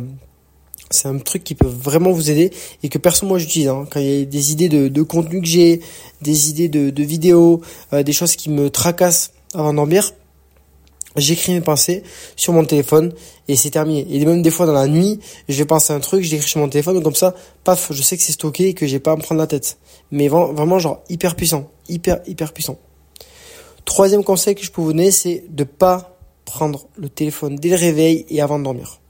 c'est 0.91 1.09
un 1.09 1.19
truc 1.19 1.43
qui 1.43 1.57
peut 1.57 1.67
vraiment 1.67 2.13
vous 2.13 2.31
aider 2.31 2.53
et 2.83 2.89
que 2.89 2.99
personne 2.99 3.29
moi 3.29 3.39
j'utilise. 3.39 3.69
Hein. 3.69 3.87
Quand 3.91 4.01
il 4.01 4.07
y 4.07 4.23
a 4.23 4.25
des 4.25 4.53
idées 4.53 4.69
de, 4.69 4.89
de 4.89 5.03
contenu 5.03 5.41
que 5.41 5.49
j'ai, 5.49 5.81
des 6.23 6.51
idées 6.51 6.69
de, 6.69 6.91
de 6.91 7.03
vidéos, 7.03 7.61
euh, 7.93 8.03
des 8.03 8.13
choses 8.13 8.37
qui 8.37 8.51
me 8.51 8.71
tracassent 8.71 9.33
avant 9.55 9.71
d'endormir, 9.71 10.13
j'écris 11.17 11.53
mes 11.53 11.61
pensées 11.61 12.03
sur 12.37 12.53
mon 12.53 12.65
téléphone 12.65 13.13
et 13.49 13.57
c'est 13.57 13.71
terminé. 13.71 14.07
Et 14.11 14.25
même 14.25 14.43
des 14.43 14.51
fois 14.51 14.67
dans 14.67 14.73
la 14.73 14.87
nuit, 14.87 15.21
je 15.49 15.57
vais 15.59 15.65
penser 15.65 15.93
à 15.93 15.97
un 15.97 16.01
truc, 16.01 16.23
je 16.23 16.31
l'écris 16.31 16.49
sur 16.49 16.61
mon 16.61 16.69
téléphone, 16.69 17.03
comme 17.03 17.15
ça, 17.15 17.35
paf, 17.65 17.93
je 17.93 18.03
sais 18.03 18.17
que 18.17 18.23
c'est 18.23 18.33
stocké 18.33 18.69
et 18.69 18.75
que 18.75 18.87
j'ai 18.87 19.01
pas 19.01 19.13
à 19.13 19.17
me 19.17 19.23
prendre 19.23 19.41
la 19.41 19.47
tête. 19.47 19.79
Mais 20.11 20.29
vraiment 20.29 20.79
genre 20.79 21.03
hyper 21.09 21.37
puissant, 21.37 21.71
hyper 21.89 22.21
hyper 22.27 22.53
puissant. 22.53 22.79
Troisième 23.85 24.25
conseil 24.25 24.55
que 24.55 24.65
je 24.65 24.71
peux 24.71 24.81
vous 24.81 24.93
donner, 24.93 25.11
c'est 25.11 25.45
de 25.49 25.65
pas 25.65 26.19
prendre 26.45 26.87
le 26.97 27.09
téléphone 27.09 27.57
dès 27.57 27.71
le 27.71 27.77
réveil 27.77 28.27
et 28.29 28.41
avant 28.41 28.59
de 28.59 28.65
dormir. 28.65 29.01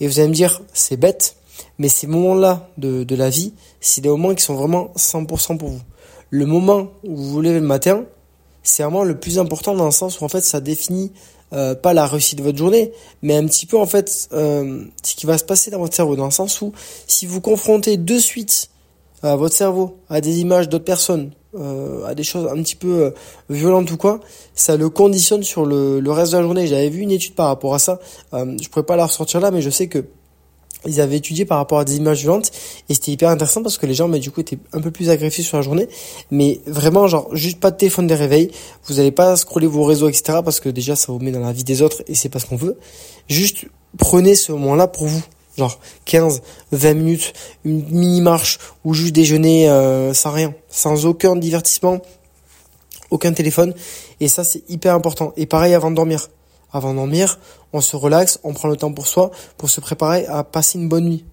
Et 0.00 0.06
vous 0.06 0.18
allez 0.18 0.28
me 0.28 0.34
dire, 0.34 0.62
c'est 0.72 0.96
bête, 0.96 1.36
mais 1.78 1.88
ces 1.88 2.06
moments-là 2.06 2.70
de, 2.78 3.04
de 3.04 3.16
la 3.16 3.30
vie, 3.30 3.52
c'est 3.80 4.00
des 4.00 4.08
moments 4.08 4.34
qui 4.34 4.42
sont 4.42 4.54
vraiment 4.54 4.92
100% 4.96 5.58
pour 5.58 5.68
vous. 5.68 5.80
Le 6.30 6.46
moment 6.46 6.88
où 7.04 7.16
vous 7.16 7.30
vous 7.30 7.40
levez 7.40 7.60
le 7.60 7.66
matin, 7.66 8.04
c'est 8.68 8.82
vraiment 8.82 9.04
le 9.04 9.18
plus 9.18 9.38
important 9.38 9.74
dans 9.74 9.86
le 9.86 9.90
sens 9.90 10.20
où 10.20 10.24
en 10.24 10.28
fait 10.28 10.42
ça 10.42 10.60
définit 10.60 11.12
euh, 11.52 11.74
pas 11.74 11.94
la 11.94 12.06
réussite 12.06 12.38
de 12.38 12.42
votre 12.42 12.58
journée, 12.58 12.92
mais 13.22 13.36
un 13.36 13.46
petit 13.46 13.66
peu 13.66 13.78
en 13.78 13.86
fait 13.86 14.28
euh, 14.32 14.84
ce 15.02 15.14
qui 15.14 15.26
va 15.26 15.38
se 15.38 15.44
passer 15.44 15.70
dans 15.70 15.78
votre 15.78 15.94
cerveau, 15.94 16.16
dans 16.16 16.26
le 16.26 16.30
sens 16.30 16.60
où 16.60 16.72
si 17.06 17.24
vous 17.26 17.40
confrontez 17.40 17.96
de 17.96 18.18
suite 18.18 18.70
à 19.22 19.36
votre 19.36 19.54
cerveau 19.54 19.96
à 20.10 20.20
des 20.20 20.40
images 20.40 20.68
d'autres 20.68 20.84
personnes, 20.84 21.30
euh, 21.54 22.04
à 22.04 22.14
des 22.14 22.24
choses 22.24 22.46
un 22.46 22.62
petit 22.62 22.76
peu 22.76 23.04
euh, 23.04 23.10
violentes 23.48 23.90
ou 23.90 23.96
quoi, 23.96 24.20
ça 24.54 24.76
le 24.76 24.90
conditionne 24.90 25.42
sur 25.42 25.64
le, 25.64 25.98
le 25.98 26.12
reste 26.12 26.32
de 26.32 26.36
la 26.36 26.42
journée. 26.42 26.66
J'avais 26.66 26.90
vu 26.90 27.00
une 27.00 27.10
étude 27.10 27.34
par 27.34 27.46
rapport 27.46 27.74
à 27.74 27.78
ça, 27.78 27.98
euh, 28.34 28.54
je 28.60 28.68
pourrais 28.68 28.84
pas 28.84 28.96
la 28.96 29.06
ressortir 29.06 29.40
là, 29.40 29.50
mais 29.50 29.62
je 29.62 29.70
sais 29.70 29.88
que 29.88 30.04
ils 30.86 31.00
avaient 31.00 31.16
étudié 31.16 31.44
par 31.44 31.58
rapport 31.58 31.80
à 31.80 31.84
des 31.84 31.96
images 31.96 32.20
violentes 32.20 32.52
et 32.88 32.94
c'était 32.94 33.10
hyper 33.10 33.30
intéressant 33.30 33.62
parce 33.62 33.78
que 33.78 33.86
les 33.86 33.94
gens 33.94 34.08
mais 34.08 34.20
du 34.20 34.30
coup 34.30 34.40
étaient 34.40 34.58
un 34.72 34.80
peu 34.80 34.90
plus 34.90 35.10
agressifs 35.10 35.46
sur 35.46 35.56
la 35.56 35.62
journée. 35.62 35.88
Mais 36.30 36.60
vraiment 36.66 37.06
genre 37.08 37.28
juste 37.34 37.58
pas 37.60 37.70
de 37.70 37.76
téléphone 37.76 38.06
de 38.06 38.14
réveil 38.14 38.50
vous 38.86 39.00
allez 39.00 39.10
pas 39.10 39.36
scroller 39.36 39.66
vos 39.66 39.84
réseaux 39.84 40.08
etc 40.08 40.38
parce 40.44 40.60
que 40.60 40.68
déjà 40.68 40.96
ça 40.96 41.12
vous 41.12 41.18
met 41.18 41.32
dans 41.32 41.40
la 41.40 41.52
vie 41.52 41.64
des 41.64 41.82
autres 41.82 42.02
et 42.06 42.14
c'est 42.14 42.28
pas 42.28 42.38
ce 42.38 42.46
qu'on 42.46 42.56
veut. 42.56 42.78
Juste 43.28 43.66
prenez 43.96 44.34
ce 44.34 44.52
moment 44.52 44.74
là 44.74 44.86
pour 44.86 45.06
vous. 45.06 45.22
Genre 45.56 45.78
15 46.04 46.42
20 46.70 46.94
minutes 46.94 47.32
une 47.64 47.84
mini 47.90 48.20
marche 48.20 48.58
ou 48.84 48.94
juste 48.94 49.14
déjeuner 49.14 49.68
euh, 49.68 50.14
sans 50.14 50.30
rien 50.30 50.54
sans 50.68 51.06
aucun 51.06 51.34
divertissement 51.34 52.00
aucun 53.10 53.32
téléphone. 53.32 53.74
Et 54.20 54.28
ça 54.28 54.44
c'est 54.44 54.62
hyper 54.68 54.94
important. 54.94 55.32
Et 55.36 55.46
pareil 55.46 55.74
avant 55.74 55.90
de 55.90 55.96
dormir 55.96 56.28
avant 56.72 56.92
de 56.92 56.96
dormir, 56.96 57.38
on 57.72 57.80
se 57.80 57.96
relaxe, 57.96 58.38
on 58.44 58.52
prend 58.52 58.68
le 58.68 58.76
temps 58.76 58.92
pour 58.92 59.06
soi, 59.06 59.30
pour 59.56 59.70
se 59.70 59.80
préparer 59.80 60.26
à 60.26 60.44
passer 60.44 60.78
une 60.78 60.88
bonne 60.88 61.04
nuit. 61.04 61.24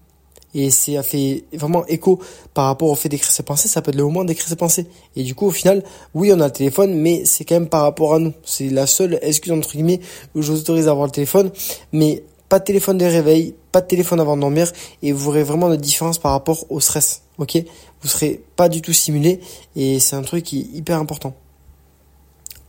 Et 0.54 0.70
c'est 0.70 0.96
a 0.96 1.02
fait 1.02 1.44
vraiment 1.52 1.84
écho 1.86 2.18
par 2.54 2.66
rapport 2.66 2.88
au 2.88 2.94
fait 2.94 3.10
d'écrire 3.10 3.30
ses 3.30 3.42
pensées, 3.42 3.68
ça 3.68 3.82
peut 3.82 3.90
être 3.90 3.96
le 3.96 4.04
moment 4.04 4.24
d'écrire 4.24 4.48
ses 4.48 4.56
pensées. 4.56 4.86
Et 5.14 5.22
du 5.22 5.34
coup, 5.34 5.46
au 5.46 5.50
final, 5.50 5.82
oui, 6.14 6.32
on 6.32 6.40
a 6.40 6.46
le 6.46 6.52
téléphone, 6.52 6.94
mais 6.94 7.26
c'est 7.26 7.44
quand 7.44 7.56
même 7.56 7.68
par 7.68 7.82
rapport 7.82 8.14
à 8.14 8.18
nous. 8.18 8.32
C'est 8.42 8.70
la 8.70 8.86
seule 8.86 9.18
excuse, 9.20 9.52
entre 9.52 9.72
guillemets, 9.72 10.00
où 10.34 10.40
je 10.40 10.52
vous 10.52 10.58
autorise 10.58 10.88
à 10.88 10.92
avoir 10.92 11.06
le 11.06 11.12
téléphone. 11.12 11.50
Mais 11.92 12.22
pas 12.48 12.58
de 12.58 12.64
téléphone 12.64 12.96
de 12.96 13.04
réveil, 13.04 13.54
pas 13.70 13.82
de 13.82 13.86
téléphone 13.86 14.18
avant 14.18 14.36
de 14.36 14.40
dormir, 14.40 14.72
et 15.02 15.12
vous 15.12 15.28
aurez 15.28 15.42
vraiment 15.42 15.68
de 15.68 15.76
différence 15.76 16.16
par 16.16 16.32
rapport 16.32 16.64
au 16.70 16.80
stress. 16.80 17.22
Ok? 17.36 17.58
Vous 18.00 18.08
serez 18.08 18.40
pas 18.56 18.70
du 18.70 18.80
tout 18.80 18.94
simulé, 18.94 19.40
et 19.74 20.00
c'est 20.00 20.16
un 20.16 20.22
truc 20.22 20.44
qui 20.44 20.60
est 20.60 20.76
hyper 20.78 20.98
important. 20.98 21.34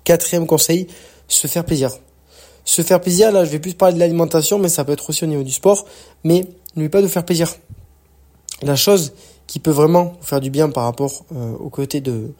Quatrième 0.04 0.46
conseil, 0.46 0.88
se 1.30 1.48
faire 1.48 1.64
plaisir 1.64 1.92
se 2.68 2.82
faire 2.82 3.00
plaisir, 3.00 3.32
là 3.32 3.46
je 3.46 3.50
vais 3.50 3.60
plus 3.60 3.74
parler 3.74 3.96
de 3.96 4.00
l'alimentation, 4.00 4.60
mais 4.60 4.70
ça 4.70 4.84
peut 4.84 4.92
être 4.92 5.10
aussi 5.10 5.24
au 5.24 5.28
niveau 5.28 5.44
du 5.44 5.52
sport, 5.52 5.86
mais 6.24 6.46
n'oubliez 6.76 6.90
pas 6.90 7.02
de 7.02 7.08
faire 7.08 7.24
plaisir. 7.24 7.56
La 8.62 8.76
chose 8.76 9.14
qui 9.48 9.60
peut 9.60 9.72
vraiment 9.72 10.16
vous 10.20 10.26
faire 10.26 10.42
du 10.42 10.50
bien 10.50 10.70
par 10.70 10.84
rapport 10.84 11.26
euh, 11.34 11.54
au 11.60 11.70
côté 11.70 12.02
de, 12.02 12.34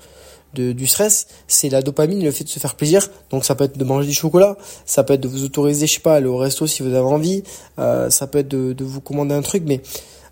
de, 0.54 0.74
du 0.74 0.86
stress, 0.86 1.28
c'est 1.48 1.70
la 1.70 1.82
dopamine, 1.82 2.22
le 2.22 2.32
fait 2.32 2.44
de 2.44 2.50
se 2.50 2.60
faire 2.60 2.76
plaisir. 2.76 3.08
Donc 3.30 3.46
ça 3.46 3.56
peut 3.56 3.64
être 3.64 3.78
de 3.78 3.84
manger 3.86 4.08
du 4.08 4.14
chocolat, 4.14 4.58
ça 4.86 5.06
peut 5.06 5.14
être 5.14 5.22
de 5.22 5.30
vous 5.30 5.46
autoriser, 5.46 5.88
je 5.88 5.94
sais 5.94 6.00
pas, 6.02 6.16
aller 6.16 6.28
au 6.28 6.38
resto 6.38 6.68
si 6.68 6.84
vous 6.84 6.94
avez 6.94 7.00
envie, 7.00 7.44
euh, 7.80 8.10
ça 8.10 8.28
peut 8.28 8.40
être 8.40 8.50
de, 8.50 8.74
de 8.74 8.84
vous 8.84 9.00
commander 9.00 9.34
un 9.34 9.42
truc, 9.42 9.64
mais 9.66 9.82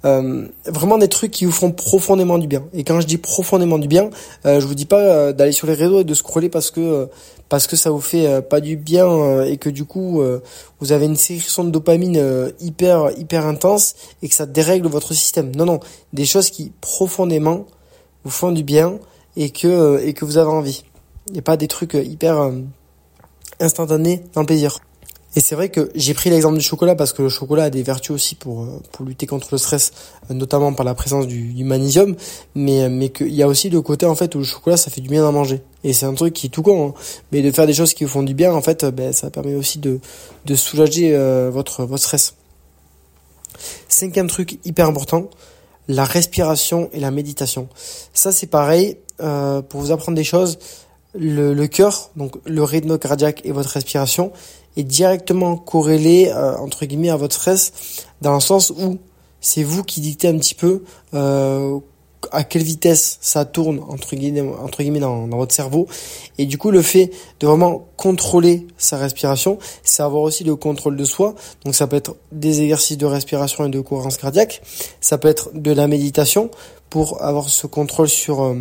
euh, 0.05 0.47
vraiment 0.65 0.97
des 0.97 1.07
trucs 1.07 1.31
qui 1.31 1.45
vous 1.45 1.51
font 1.51 1.71
profondément 1.71 2.37
du 2.37 2.47
bien. 2.47 2.63
Et 2.73 2.83
quand 2.83 3.01
je 3.01 3.07
dis 3.07 3.17
profondément 3.17 3.79
du 3.79 3.87
bien, 3.87 4.09
euh, 4.45 4.59
je 4.59 4.67
vous 4.67 4.75
dis 4.75 4.85
pas 4.85 4.99
euh, 4.99 5.33
d'aller 5.33 5.51
sur 5.51 5.67
les 5.67 5.73
réseaux 5.73 6.01
et 6.01 6.03
de 6.03 6.13
scroller 6.13 6.49
parce 6.49 6.71
que 6.71 6.79
euh, 6.79 7.05
parce 7.49 7.67
que 7.67 7.75
ça 7.75 7.89
vous 7.89 8.01
fait 8.01 8.41
pas 8.41 8.59
du 8.59 8.75
bien 8.75 9.43
et 9.43 9.57
que 9.57 9.69
du 9.69 9.85
coup 9.85 10.19
vous 10.79 10.91
avez 10.91 11.05
une 11.05 11.15
sécrétion 11.15 11.63
de 11.63 11.69
dopamine 11.69 12.51
hyper 12.59 13.11
hyper 13.19 13.45
intense 13.45 13.93
et 14.23 14.29
que 14.29 14.33
ça 14.33 14.47
dérègle 14.47 14.87
votre 14.87 15.13
système. 15.13 15.55
Non 15.55 15.65
non, 15.65 15.79
des 16.11 16.25
choses 16.25 16.49
qui 16.49 16.71
profondément 16.81 17.67
vous 18.23 18.31
font 18.31 18.51
du 18.51 18.63
bien 18.63 18.97
et 19.37 19.51
que 19.51 20.01
et 20.03 20.13
que 20.13 20.25
vous 20.25 20.37
avez 20.37 20.49
envie. 20.49 20.85
A 21.37 21.41
pas 21.43 21.55
des 21.55 21.67
trucs 21.67 21.93
hyper 21.93 22.51
instantanés 23.59 24.23
dans 24.33 24.41
le 24.41 24.47
plaisir. 24.47 24.79
Et 25.35 25.41
c'est 25.41 25.55
vrai 25.55 25.67
que 25.69 25.91
j'ai 25.95 26.13
pris 26.13 26.29
l'exemple 26.29 26.57
du 26.57 26.63
chocolat 26.63 26.95
parce 26.95 27.11
que 27.11 27.21
le 27.21 27.29
chocolat 27.29 27.65
a 27.65 27.69
des 27.69 27.83
vertus 27.83 28.11
aussi 28.11 28.35
pour 28.35 28.63
euh, 28.63 28.81
pour 28.93 29.05
lutter 29.05 29.27
contre 29.27 29.49
le 29.51 29.57
stress, 29.57 29.91
euh, 30.31 30.33
notamment 30.33 30.73
par 30.73 30.85
la 30.85 30.95
présence 30.95 31.27
du, 31.27 31.53
du 31.53 31.65
magnésium, 31.65 32.15
mais 32.55 32.83
euh, 32.83 32.89
mais 32.89 33.09
qu'il 33.09 33.33
y 33.33 33.43
a 33.43 33.47
aussi 33.47 33.69
le 33.69 33.81
côté 33.81 34.05
en 34.05 34.15
fait 34.15 34.33
où 34.35 34.39
le 34.39 34.45
chocolat 34.45 34.77
ça 34.77 34.89
fait 34.89 35.01
du 35.01 35.09
bien 35.09 35.27
à 35.27 35.31
manger. 35.31 35.61
Et 35.83 35.91
c'est 35.91 36.05
un 36.05 36.13
truc 36.13 36.33
qui 36.33 36.47
est 36.47 36.49
tout 36.49 36.61
con, 36.61 36.89
hein. 36.89 36.93
mais 37.33 37.41
de 37.41 37.51
faire 37.51 37.67
des 37.67 37.73
choses 37.73 37.93
qui 37.93 38.05
vous 38.05 38.09
font 38.09 38.23
du 38.23 38.33
bien 38.33 38.53
en 38.53 38.61
fait, 38.61 38.85
ben, 38.85 39.11
ça 39.11 39.29
permet 39.29 39.55
aussi 39.55 39.79
de 39.79 39.99
de 40.45 40.55
soulager 40.55 41.11
votre 41.51 41.83
votre 41.83 42.03
stress. 42.03 42.35
Cinquième 43.89 44.27
truc 44.27 44.57
hyper 44.63 44.87
important, 44.87 45.29
la 45.89 46.05
respiration 46.05 46.89
et 46.93 46.99
la 46.99 47.11
méditation. 47.11 47.67
Ça 48.13 48.31
c'est 48.31 48.47
pareil 48.47 48.97
pour 49.17 49.81
vous 49.81 49.91
apprendre 49.91 50.15
des 50.15 50.23
choses. 50.23 50.57
Le, 51.17 51.53
le 51.53 51.67
cœur, 51.67 52.11
donc 52.17 52.35
le 52.45 52.61
rythme 52.61 52.97
cardiaque 52.97 53.39
et 53.45 53.53
votre 53.53 53.69
respiration, 53.69 54.33
est 54.77 54.83
directement 54.83 55.57
corrélé 55.57 56.29
euh, 56.29 56.55
entre 56.57 56.85
guillemets 56.85 57.09
à 57.09 57.15
votre 57.15 57.35
stress 57.35 58.05
dans 58.21 58.33
le 58.33 58.39
sens 58.39 58.71
où 58.71 58.97
c'est 59.41 59.63
vous 59.63 59.83
qui 59.83 60.01
dictez 60.01 60.27
un 60.27 60.37
petit 60.37 60.55
peu 60.55 60.83
euh, 61.13 61.79
à 62.31 62.43
quelle 62.43 62.63
vitesse 62.63 63.19
ça 63.21 63.45
tourne 63.45 63.79
entre 63.87 64.15
guillemets, 64.15 64.41
entre 64.41 64.81
guillemets 64.81 64.99
dans, 64.99 65.27
dans, 65.27 65.37
votre 65.37 65.53
cerveau. 65.53 65.87
Et 66.37 66.45
du 66.45 66.57
coup 66.57 66.71
le 66.71 66.81
fait 66.81 67.11
de 67.39 67.47
vraiment 67.47 67.87
contrôler 67.97 68.65
sa 68.77 68.97
respiration 68.97 69.59
c'est 69.83 70.03
avoir 70.03 70.23
aussi 70.23 70.43
le 70.43 70.55
contrôle 70.55 70.97
de 70.97 71.05
soi. 71.05 71.35
Donc 71.63 71.75
ça 71.75 71.87
peut 71.87 71.95
être 71.95 72.15
des 72.31 72.61
exercices 72.61 72.97
de 72.97 73.05
respiration 73.05 73.65
et 73.65 73.69
de 73.69 73.79
cohérence 73.79 74.17
cardiaque. 74.17 74.61
Ça 75.01 75.17
peut 75.17 75.27
être 75.27 75.49
de 75.53 75.71
la 75.71 75.87
méditation 75.87 76.49
pour 76.89 77.21
avoir 77.21 77.49
ce 77.49 77.67
contrôle 77.67 78.09
sur 78.09 78.43
euh, 78.43 78.55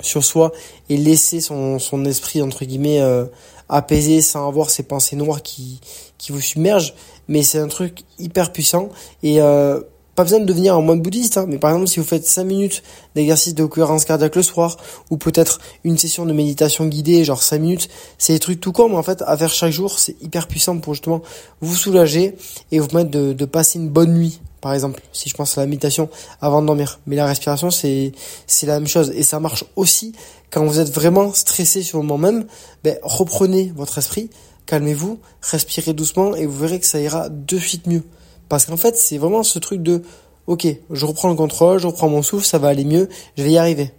sur 0.00 0.24
soi 0.24 0.52
et 0.88 0.96
laisser 0.96 1.40
son, 1.40 1.78
son 1.78 2.04
esprit 2.04 2.42
entre 2.42 2.64
guillemets 2.64 3.00
euh, 3.00 3.24
apaisé 3.68 4.20
sans 4.22 4.48
avoir 4.48 4.70
ces 4.70 4.82
pensées 4.82 5.16
noires 5.16 5.42
qui 5.42 5.80
qui 6.18 6.32
vous 6.32 6.40
submergent. 6.40 6.94
Mais 7.28 7.42
c'est 7.42 7.58
un 7.58 7.68
truc 7.68 8.04
hyper 8.18 8.52
puissant. 8.52 8.88
Et 9.22 9.40
euh, 9.40 9.80
pas 10.18 10.24
besoin 10.24 10.40
de 10.40 10.46
devenir 10.46 10.74
un 10.74 10.80
moine 10.80 11.00
bouddhiste, 11.00 11.38
hein, 11.38 11.44
mais 11.46 11.58
par 11.58 11.70
exemple 11.70 11.86
si 11.86 12.00
vous 12.00 12.04
faites 12.04 12.26
5 12.26 12.42
minutes 12.42 12.82
d'exercice 13.14 13.54
de 13.54 13.64
cohérence 13.64 14.04
cardiaque 14.04 14.34
le 14.34 14.42
soir, 14.42 14.76
ou 15.10 15.16
peut-être 15.16 15.60
une 15.84 15.96
session 15.96 16.26
de 16.26 16.32
méditation 16.32 16.86
guidée, 16.86 17.22
genre 17.22 17.40
5 17.40 17.60
minutes, 17.60 17.88
c'est 18.18 18.32
des 18.32 18.40
trucs 18.40 18.60
tout 18.60 18.72
comme 18.72 18.96
en 18.96 19.02
fait 19.04 19.22
à 19.24 19.36
faire 19.36 19.52
chaque 19.52 19.70
jour, 19.70 19.96
c'est 20.00 20.20
hyper 20.20 20.48
puissant 20.48 20.76
pour 20.78 20.94
justement 20.94 21.22
vous 21.60 21.76
soulager 21.76 22.34
et 22.72 22.80
vous 22.80 22.88
permettre 22.88 23.12
de, 23.12 23.32
de, 23.32 23.44
passer 23.44 23.78
une 23.78 23.90
bonne 23.90 24.12
nuit, 24.12 24.40
par 24.60 24.74
exemple, 24.74 25.00
si 25.12 25.28
je 25.28 25.34
pense 25.34 25.56
à 25.56 25.60
la 25.60 25.66
méditation 25.66 26.08
avant 26.40 26.60
de 26.62 26.66
dormir. 26.66 27.00
Mais 27.06 27.16
la 27.16 27.26
respiration 27.26 27.70
c'est 27.70 28.12
c'est 28.46 28.66
la 28.66 28.74
même 28.74 28.88
chose 28.88 29.12
et 29.14 29.22
ça 29.22 29.40
marche 29.40 29.64
aussi 29.76 30.12
quand 30.50 30.64
vous 30.64 30.80
êtes 30.80 30.90
vraiment 30.90 31.32
stressé 31.34 31.82
sur 31.82 31.98
le 31.98 32.04
moment 32.04 32.18
même, 32.18 32.46
ben, 32.84 32.96
reprenez 33.02 33.72
votre 33.76 33.98
esprit, 33.98 34.30
calmez-vous, 34.66 35.18
respirez 35.42 35.92
doucement 35.92 36.34
et 36.34 36.46
vous 36.46 36.58
verrez 36.58 36.80
que 36.80 36.86
ça 36.86 37.00
ira 37.00 37.28
de 37.28 37.58
suite 37.58 37.86
mieux. 37.86 38.02
Parce 38.48 38.64
qu'en 38.64 38.76
fait, 38.76 38.96
c'est 38.96 39.18
vraiment 39.18 39.42
ce 39.42 39.58
truc 39.58 39.82
de, 39.82 40.02
ok, 40.46 40.66
je 40.90 41.06
reprends 41.06 41.28
le 41.28 41.34
contrôle, 41.34 41.78
je 41.78 41.86
reprends 41.86 42.08
mon 42.08 42.22
souffle, 42.22 42.46
ça 42.46 42.58
va 42.58 42.68
aller 42.68 42.84
mieux, 42.84 43.08
je 43.36 43.42
vais 43.42 43.52
y 43.52 43.58
arriver. 43.58 43.92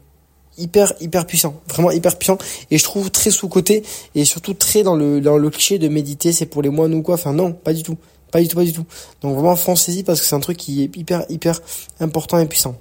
Hyper, 0.57 0.91
hyper 0.99 1.25
puissant, 1.25 1.61
vraiment 1.69 1.91
hyper 1.91 2.17
puissant. 2.17 2.37
Et 2.71 2.77
je 2.77 2.83
trouve 2.83 3.11
très 3.11 3.29
sous-côté 3.31 3.83
et 4.15 4.25
surtout 4.25 4.53
très 4.53 4.83
dans 4.83 4.95
le, 4.95 5.21
dans 5.21 5.37
le 5.37 5.49
cliché 5.49 5.77
de 5.77 5.87
méditer, 5.87 6.33
c'est 6.33 6.47
pour 6.47 6.61
les 6.61 6.69
moines 6.69 6.93
ou 6.93 7.01
quoi. 7.01 7.15
Enfin, 7.15 7.31
non, 7.31 7.53
pas 7.53 7.73
du 7.73 7.83
tout. 7.83 7.95
Pas 8.31 8.41
du 8.41 8.47
tout, 8.47 8.55
pas 8.55 8.63
du 8.63 8.73
tout. 8.73 8.85
Donc 9.21 9.35
vraiment, 9.35 9.55
foncez-y 9.55 10.03
parce 10.03 10.19
que 10.19 10.25
c'est 10.25 10.35
un 10.35 10.39
truc 10.39 10.57
qui 10.57 10.83
est 10.83 10.95
hyper, 10.95 11.25
hyper 11.29 11.59
important 11.99 12.37
et 12.37 12.45
puissant. 12.45 12.75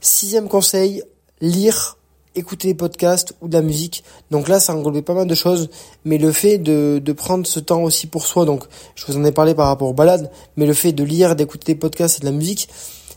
Sixième 0.00 0.48
conseil, 0.48 1.02
lire 1.40 1.96
écouter 2.34 2.68
des 2.68 2.74
podcasts 2.74 3.34
ou 3.40 3.48
de 3.48 3.54
la 3.54 3.62
musique. 3.62 4.04
Donc 4.30 4.48
là, 4.48 4.60
ça 4.60 4.74
englobait 4.74 5.02
pas 5.02 5.14
mal 5.14 5.26
de 5.26 5.34
choses, 5.34 5.70
mais 6.04 6.18
le 6.18 6.32
fait 6.32 6.58
de, 6.58 7.00
de 7.02 7.12
prendre 7.12 7.46
ce 7.46 7.60
temps 7.60 7.82
aussi 7.82 8.06
pour 8.06 8.26
soi, 8.26 8.44
donc 8.44 8.64
je 8.96 9.06
vous 9.06 9.16
en 9.16 9.24
ai 9.24 9.32
parlé 9.32 9.54
par 9.54 9.68
rapport 9.68 9.88
aux 9.88 9.94
balades, 9.94 10.30
mais 10.56 10.66
le 10.66 10.74
fait 10.74 10.92
de 10.92 11.04
lire, 11.04 11.36
d'écouter 11.36 11.74
des 11.74 11.78
podcasts 11.78 12.18
et 12.18 12.20
de 12.20 12.26
la 12.26 12.32
musique, 12.32 12.68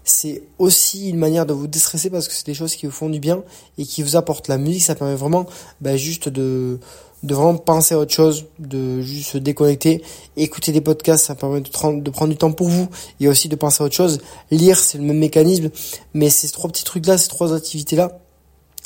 c'est 0.03 0.43
aussi 0.57 1.10
une 1.10 1.17
manière 1.17 1.46
de 1.46 1.53
vous 1.53 1.67
déstresser 1.67 2.10
parce 2.10 2.27
que 2.27 2.34
c'est 2.34 2.46
des 2.46 2.53
choses 2.53 2.75
qui 2.75 2.86
vous 2.86 2.91
font 2.91 3.10
du 3.10 3.19
bien 3.19 3.43
et 3.77 3.86
qui 3.86 4.03
vous 4.03 4.15
apportent. 4.15 4.48
La 4.48 4.57
musique, 4.57 4.84
ça 4.84 4.96
permet 4.96 5.15
vraiment 5.15 5.48
bah, 5.81 5.98
juste 5.98 6.29
de, 6.29 6.79
de 7.24 7.34
vraiment 7.34 7.58
penser 7.58 7.96
à 7.96 8.00
autre 8.00 8.14
chose, 8.14 8.46
de 8.60 9.02
juste 9.02 9.32
se 9.32 9.38
déconnecter. 9.38 10.04
Écouter 10.36 10.72
des 10.72 10.82
podcasts, 10.82 11.26
ça 11.26 11.36
permet 11.36 11.62
de, 11.62 11.70
prendre 11.70 12.28
du 12.28 12.38
temps 12.38 12.52
pour 12.52 12.68
vous 12.68 12.88
et 13.20 13.28
aussi 13.28 13.50
de 13.50 13.56
penser 13.56 13.84
à 13.84 13.86
autre 13.86 13.96
chose. 13.96 14.20
Lire, 14.52 14.78
c'est 14.78 14.98
le 14.98 15.04
même 15.04 15.18
mécanisme, 15.18 15.70
mais 16.14 16.30
ces 16.30 16.50
trois 16.50 16.70
petits 16.70 16.84
trucs-là, 16.84 17.18
ces 17.18 17.28
trois 17.28 17.54
activités-là, 17.54 18.20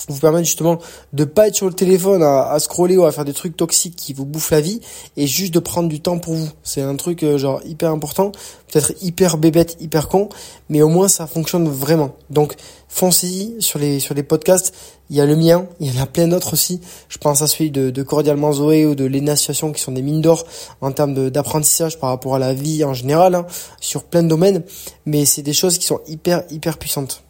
vous 0.08 0.20
permettre 0.20 0.46
justement 0.46 0.80
de 1.14 1.24
pas 1.24 1.48
être 1.48 1.56
sur 1.56 1.68
le 1.68 1.74
téléphone 1.74 2.24
à, 2.24 2.52
à, 2.52 2.60
scroller 2.60 2.98
ou 2.98 3.06
à 3.06 3.12
faire 3.12 3.26
des 3.26 3.34
trucs 3.34 3.58
toxiques 3.58 3.96
qui 3.96 4.14
vous 4.14 4.26
bouffent 4.26 4.52
la 4.52 4.62
vie 4.62 4.82
et 5.18 5.28
juste 5.28 5.54
de 5.54 5.60
prendre 5.60 5.90
du 5.90 6.02
temps 6.02 6.20
pour 6.20 6.34
vous. 6.34 6.50
C'est 6.64 6.82
un 6.82 6.96
truc 6.96 7.24
euh, 7.24 7.38
genre 7.38 7.62
hyper 7.66 7.92
important, 7.92 8.32
peut-être 8.72 8.94
hyper 9.02 9.38
bébête, 9.38 9.78
hyper 9.80 10.08
con, 10.08 10.30
mais 10.70 10.82
au 10.82 10.90
moins 10.90 11.08
ça 11.08 11.28
fonctionne 11.28 11.68
vraiment. 11.68 12.16
Donc 12.30 12.56
foncez-y 12.88 13.62
sur 13.62 13.80
les 13.80 14.00
sur 14.00 14.14
les 14.14 14.24
podcasts. 14.24 14.74
Il 15.10 15.18
y 15.18 15.22
a 15.22 15.26
le 15.26 15.36
mien, 15.36 15.66
il 15.82 15.94
y 15.94 16.00
en 16.00 16.02
a 16.02 16.06
plein 16.06 16.28
d'autres 16.28 16.54
aussi. 16.54 16.80
Je 17.10 17.18
pense 17.18 17.42
à 17.42 17.48
celui 17.48 17.70
de, 17.70 17.90
de 17.90 18.04
Cordialement 18.04 18.54
Zoé 18.54 18.86
ou 18.86 18.96
de 18.96 19.04
l'énatiation 19.04 19.74
qui 19.74 19.82
sont 19.82 19.92
des 19.92 20.02
mines 20.02 20.22
d'or 20.22 20.46
en 20.80 20.94
termes 20.94 21.30
d'apprentissage 21.30 22.00
par 22.00 22.12
rapport 22.12 22.36
à 22.36 22.40
la 22.40 22.54
vie 22.54 22.86
en 22.86 22.94
général, 22.94 23.36
hein, 23.36 23.46
sur 23.82 24.04
plein 24.04 24.24
de 24.24 24.30
domaines. 24.30 24.64
Mais 25.06 25.26
c'est 25.26 25.42
des 25.42 25.54
choses 25.54 25.78
qui 25.78 25.86
sont 25.86 26.00
hyper 26.08 26.44
hyper 26.50 26.78
puissantes. 26.78 27.24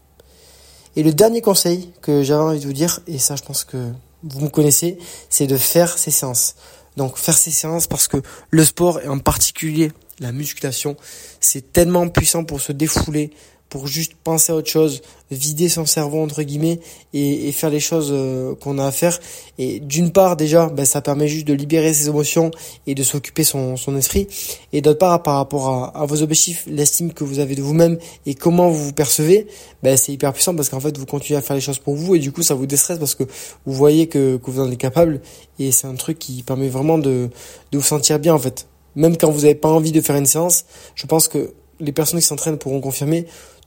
Et 0.96 1.04
le 1.04 1.14
dernier 1.14 1.42
conseil 1.42 1.92
que 2.02 2.24
j'avais 2.24 2.44
envie 2.44 2.60
de 2.60 2.66
vous 2.66 2.74
dire, 2.74 3.00
et 3.08 3.18
ça 3.18 3.36
je 3.36 3.44
pense 3.44 3.64
que 3.64 3.92
vous 4.24 4.42
me 4.42 4.50
connaissez, 4.50 4.98
c'est 5.30 5.48
de 5.48 5.58
faire 5.58 5.98
ces 5.98 6.12
séances. 6.12 6.56
Donc 6.98 7.18
faire 7.18 7.38
ces 7.38 7.52
séances 7.52 7.88
parce 7.88 8.08
que 8.08 8.18
le 8.50 8.66
sport 8.66 9.00
et 9.00 9.08
en 9.08 9.20
particulier 9.20 9.92
la 10.20 10.32
musculation, 10.32 10.98
c'est 11.40 11.72
tellement 11.72 12.08
puissant 12.10 12.44
pour 12.44 12.62
se 12.62 12.72
défouler, 12.72 13.32
pour 13.72 13.88
juste 13.88 14.16
penser 14.22 14.52
à 14.52 14.56
autre 14.58 14.70
chose, 14.70 15.02
vider 15.32 15.70
son 15.70 15.86
cerveau 15.86 16.22
entre 16.22 16.44
guillemets 16.44 16.82
et, 17.14 17.48
et 17.48 17.52
faire 17.54 17.70
les 17.70 17.80
choses 17.80 18.10
euh, 18.12 18.54
qu'on 18.54 18.78
a 18.78 18.86
à 18.86 18.92
faire. 18.92 19.18
Et 19.58 19.80
d'une 19.80 20.12
part 20.12 20.36
déjà, 20.36 20.68
ben, 20.68 20.86
ça 20.86 21.02
permet 21.02 21.30
juste 21.30 21.48
de 21.48 21.54
libérer 21.54 21.94
ses 21.94 22.10
émotions 22.10 22.52
et 22.86 22.96
de 22.96 23.02
s'occuper 23.02 23.46
son, 23.46 23.78
son 23.78 23.96
esprit. 23.96 24.28
Et 24.74 24.82
d'autre 24.82 25.00
part, 25.00 25.24
par 25.24 25.38
rapport 25.38 25.70
à, 25.70 26.02
à 26.02 26.06
vos 26.06 26.22
objectifs, 26.22 26.66
l'estime 26.68 27.14
que 27.14 27.24
vous 27.24 27.40
avez 27.40 27.56
de 27.56 27.62
vous-même 27.62 27.98
et 28.26 28.36
comment 28.36 28.70
vous 28.70 28.88
vous 28.88 28.94
percevez, 28.94 29.48
ben, 29.84 29.96
c'est 29.96 30.12
hyper 30.12 30.34
puissant 30.34 30.54
parce 30.54 30.68
qu'en 30.68 30.82
fait 30.82 30.98
vous 30.98 31.06
continuez 31.06 31.40
à 31.40 31.42
faire 31.42 31.56
les 31.56 31.62
choses 31.62 31.80
pour 31.80 31.96
vous 31.96 32.16
et 32.16 32.20
du 32.20 32.34
coup 32.34 32.44
ça 32.44 32.54
vous 32.54 32.66
déstresse 32.66 33.00
parce 33.00 33.16
que 33.16 33.24
vous 33.66 33.74
voyez 33.74 34.08
que, 34.08 34.36
que 34.36 34.52
vous 34.52 34.60
en 34.60 34.70
êtes 34.70 34.78
capable 34.78 35.22
et 35.60 35.72
c'est 35.72 35.88
un 35.88 35.96
truc 35.96 36.20
qui 36.20 36.44
permet 36.44 36.68
vraiment 36.68 36.98
de, 36.98 37.30
de 37.72 37.78
vous 37.78 37.84
sentir 37.86 38.20
bien 38.20 38.34
en 38.34 38.40
fait. 38.40 38.68
Même 38.96 39.16
quand 39.16 39.32
vous 39.32 39.42
n'avez 39.42 39.56
pas 39.56 39.70
envie 39.70 39.94
de 39.94 40.02
faire 40.02 40.18
une 40.18 40.26
séance, 40.26 40.66
je 40.96 41.08
pense 41.08 41.30
que 41.30 41.54
les 41.82 41.92
personnes 41.92 42.20
qui 42.20 42.26
s'entraînent 42.26 42.58
pourront 42.58 42.80
confirmer, 42.80 43.26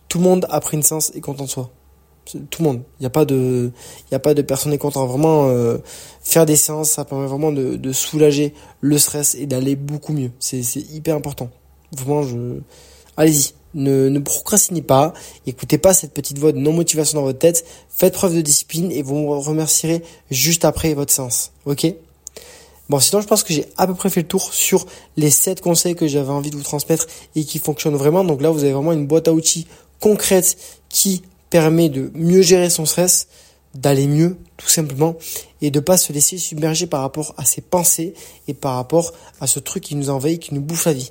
tout 0.09 0.19
le 0.19 0.25
monde 0.25 0.47
après 0.51 0.77
une 0.77 0.83
séance 0.83 1.13
est 1.15 1.21
content 1.21 1.45
de 1.45 1.51
soi. 1.51 1.71
Tout 2.25 2.63
le 2.63 2.65
monde. 2.65 2.83
Il 2.99 3.03
n'y 3.03 3.07
a 3.07 3.11
pas 3.11 3.25
de, 3.25 3.71
il 4.11 4.15
a 4.15 4.19
personne 4.19 4.73
est 4.73 4.79
content. 4.79 5.07
Vraiment, 5.07 5.49
euh, 5.49 5.79
faire 6.23 6.47
des 6.47 6.57
séances, 6.57 6.91
ça 6.91 7.05
permet 7.05 7.27
vraiment 7.27 7.53
de, 7.53 7.93
soulager 7.93 8.55
le 8.81 8.97
stress 8.97 9.35
et 9.35 9.47
d'aller 9.47 9.77
beaucoup 9.77 10.13
mieux. 10.13 10.31
C'est, 10.39 10.61
hyper 10.75 11.17
important. 11.17 11.51
Vraiment, 11.93 12.23
je, 12.23 12.61
allez-y. 13.17 13.53
Ne, 13.75 14.09
ne 14.09 14.21
procrastinez 14.21 14.83
pas. 14.83 15.15
Écoutez 15.47 15.79
pas 15.79 15.93
cette 15.95 16.15
petite 16.15 16.39
voix 16.39 16.53
de 16.53 16.59
non-motivation 16.59 17.19
dans 17.19 17.25
votre 17.25 17.41
tête. 17.41 17.67
Faites 17.89 18.15
preuve 18.15 18.37
de 18.37 18.41
discipline 18.41 18.93
et 18.93 19.03
vous 19.03 19.17
me 19.17 19.37
remercierez 19.37 20.03
juste 20.31 20.65
après 20.65 20.95
votre 20.95 21.13
séance. 21.13 21.51
Ok? 21.67 21.85
Bon, 22.91 23.01
sinon, 23.01 23.23
je 23.23 23.27
pense 23.27 23.43
que 23.43 23.55
j'ai 23.55 23.67
à 23.77 23.87
peu 23.87 23.95
près 23.95 24.11
fait 24.11 24.23
le 24.23 24.29
tour 24.29 24.53
sur 24.53 24.87
les 25.17 25.31
7 25.31 25.61
conseils 25.61 25.95
que 25.95 26.07
j'avais 26.07 26.31
envie 26.31 26.51
de 26.51 26.57
vous 26.57 26.63
transmettre 26.63 27.07
et 27.35 27.45
qui 27.45 27.59
fonctionnent 27.59 27.97
vraiment. 27.97 28.25
Donc 28.25 28.43
là, 28.43 28.51
vous 28.51 28.63
avez 28.63 28.73
vraiment 28.73 28.93
une 28.93 29.07
boîte 29.07 29.29
à 29.29 29.33
outils 29.33 29.67
concrète 30.01 30.57
qui 30.91 31.23
permet 31.49 31.89
de 31.89 32.11
mieux 32.15 32.43
gérer 32.43 32.69
son 32.69 32.85
stress, 32.85 33.29
d'aller 33.75 34.07
mieux 34.07 34.37
tout 34.57 34.69
simplement 34.69 35.17
et 35.63 35.71
de 35.71 35.81
pas 35.81 35.97
se 35.97 36.13
laisser 36.13 36.37
submerger 36.37 36.87
par 36.87 37.01
rapport 37.01 37.35
à 37.39 37.45
ses 37.45 37.63
pensées 37.63 38.15
et 38.49 38.55
par 38.55 38.75
rapport 38.75 39.13
à 39.41 39.47
ce 39.47 39.61
truc 39.61 39.83
qui 39.83 39.95
nous 39.95 40.11
envahit, 40.11 40.41
qui 40.41 40.55
nous 40.55 40.61
bouffe 40.61 40.85
la 40.85 40.93
vie. 40.93 41.11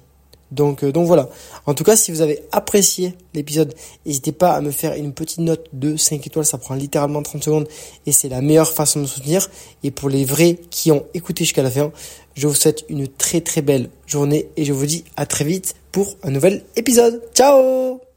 Donc, 0.53 0.83
euh, 0.83 0.91
donc 0.91 1.07
voilà. 1.07 1.29
En 1.65 1.73
tout 1.73 1.83
cas, 1.83 1.95
si 1.95 2.11
vous 2.11 2.21
avez 2.21 2.43
apprécié 2.51 3.15
l'épisode, 3.33 3.73
n'hésitez 4.05 4.31
pas 4.31 4.53
à 4.53 4.61
me 4.61 4.71
faire 4.71 4.93
une 4.93 5.13
petite 5.13 5.39
note 5.39 5.67
de 5.73 5.97
5 5.97 6.25
étoiles. 6.25 6.45
Ça 6.45 6.57
prend 6.57 6.75
littéralement 6.75 7.21
30 7.21 7.43
secondes 7.43 7.67
et 8.05 8.11
c'est 8.11 8.29
la 8.29 8.41
meilleure 8.41 8.71
façon 8.71 8.99
de 8.99 9.03
me 9.03 9.07
soutenir. 9.07 9.49
Et 9.83 9.91
pour 9.91 10.09
les 10.09 10.25
vrais 10.25 10.59
qui 10.69 10.91
ont 10.91 11.05
écouté 11.13 11.43
jusqu'à 11.43 11.63
la 11.63 11.71
fin, 11.71 11.91
je 12.35 12.47
vous 12.47 12.55
souhaite 12.55 12.85
une 12.89 13.07
très 13.07 13.41
très 13.41 13.61
belle 13.61 13.89
journée 14.05 14.49
et 14.57 14.65
je 14.65 14.73
vous 14.73 14.85
dis 14.85 15.03
à 15.17 15.25
très 15.25 15.45
vite 15.45 15.75
pour 15.91 16.15
un 16.23 16.31
nouvel 16.31 16.63
épisode. 16.75 17.21
Ciao 17.33 18.12